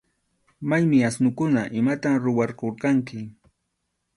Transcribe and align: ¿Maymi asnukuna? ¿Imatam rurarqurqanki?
¿Maymi 0.69 0.99
asnukuna? 1.09 1.61
¿Imatam 1.79 2.15
rurarqurqanki? 2.23 3.19